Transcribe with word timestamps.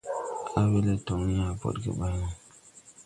Awelɛ 0.61 0.93
tɔŋ 1.05 1.21
yãã 1.35 1.51
pɔɗge 1.61 1.91
ɓay 1.99 2.13
no. 2.19 2.27